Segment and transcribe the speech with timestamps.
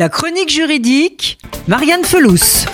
[0.00, 2.66] La chronique juridique, Marianne Felous.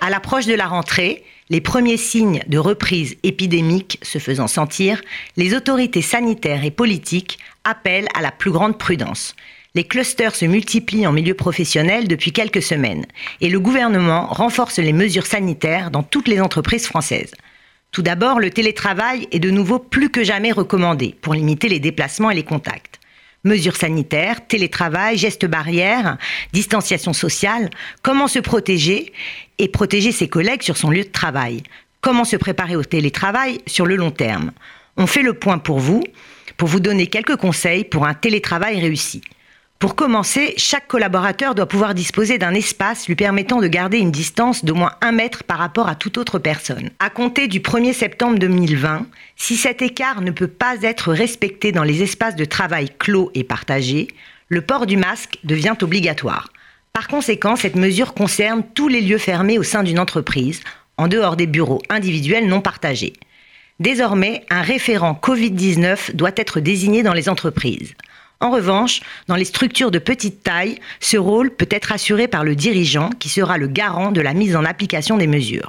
[0.00, 5.02] À l'approche de la rentrée, les premiers signes de reprise épidémique se faisant sentir,
[5.36, 9.34] les autorités sanitaires et politiques appellent à la plus grande prudence.
[9.74, 13.06] Les clusters se multiplient en milieu professionnel depuis quelques semaines
[13.40, 17.34] et le gouvernement renforce les mesures sanitaires dans toutes les entreprises françaises.
[17.90, 22.30] Tout d'abord, le télétravail est de nouveau plus que jamais recommandé pour limiter les déplacements
[22.30, 22.89] et les contacts
[23.44, 26.18] mesures sanitaires, télétravail, gestes barrières,
[26.52, 27.70] distanciation sociale,
[28.02, 29.12] comment se protéger
[29.58, 31.62] et protéger ses collègues sur son lieu de travail,
[32.00, 34.52] comment se préparer au télétravail sur le long terme.
[34.96, 36.02] On fait le point pour vous,
[36.56, 39.22] pour vous donner quelques conseils pour un télétravail réussi.
[39.80, 44.62] Pour commencer, chaque collaborateur doit pouvoir disposer d'un espace lui permettant de garder une distance
[44.62, 46.90] d'au moins un mètre par rapport à toute autre personne.
[46.98, 51.82] À compter du 1er septembre 2020, si cet écart ne peut pas être respecté dans
[51.82, 54.08] les espaces de travail clos et partagés,
[54.48, 56.50] le port du masque devient obligatoire.
[56.92, 60.60] Par conséquent, cette mesure concerne tous les lieux fermés au sein d'une entreprise,
[60.98, 63.14] en dehors des bureaux individuels non partagés.
[63.78, 67.94] Désormais, un référent Covid-19 doit être désigné dans les entreprises.
[68.42, 72.56] En revanche, dans les structures de petite taille, ce rôle peut être assuré par le
[72.56, 75.68] dirigeant qui sera le garant de la mise en application des mesures.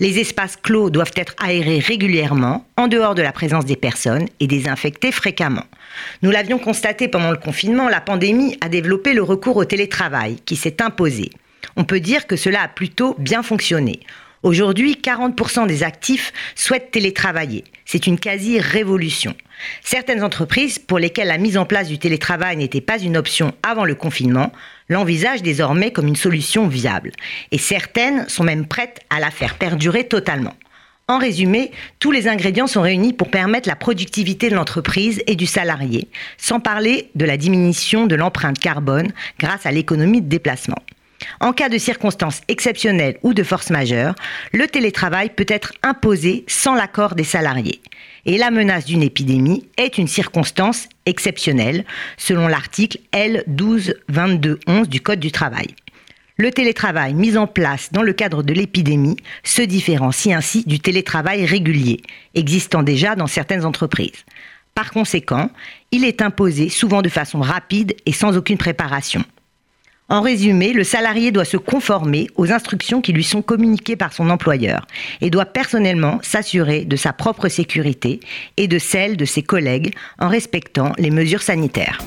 [0.00, 4.46] Les espaces clos doivent être aérés régulièrement, en dehors de la présence des personnes, et
[4.46, 5.64] désinfectés fréquemment.
[6.22, 10.56] Nous l'avions constaté pendant le confinement, la pandémie a développé le recours au télétravail qui
[10.56, 11.28] s'est imposé.
[11.76, 14.00] On peut dire que cela a plutôt bien fonctionné.
[14.42, 17.64] Aujourd'hui, 40% des actifs souhaitent télétravailler.
[17.84, 19.34] C'est une quasi-révolution.
[19.82, 23.84] Certaines entreprises, pour lesquelles la mise en place du télétravail n'était pas une option avant
[23.84, 24.52] le confinement,
[24.88, 27.12] l'envisagent désormais comme une solution viable.
[27.50, 30.54] Et certaines sont même prêtes à la faire perdurer totalement.
[31.08, 35.46] En résumé, tous les ingrédients sont réunis pour permettre la productivité de l'entreprise et du
[35.46, 40.78] salarié, sans parler de la diminution de l'empreinte carbone grâce à l'économie de déplacement.
[41.40, 44.14] En cas de circonstances exceptionnelles ou de force majeure,
[44.52, 47.80] le télétravail peut être imposé sans l'accord des salariés.
[48.26, 51.84] Et la menace d'une épidémie est une circonstance exceptionnelle,
[52.16, 55.68] selon l'article L122211 du Code du travail.
[56.36, 61.44] Le télétravail mis en place dans le cadre de l'épidémie se différencie ainsi du télétravail
[61.44, 62.00] régulier,
[62.34, 64.24] existant déjà dans certaines entreprises.
[64.74, 65.50] Par conséquent,
[65.90, 69.24] il est imposé souvent de façon rapide et sans aucune préparation.
[70.10, 74.30] En résumé, le salarié doit se conformer aux instructions qui lui sont communiquées par son
[74.30, 74.86] employeur
[75.20, 78.20] et doit personnellement s'assurer de sa propre sécurité
[78.56, 81.98] et de celle de ses collègues en respectant les mesures sanitaires.